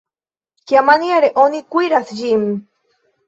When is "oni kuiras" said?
1.43-2.09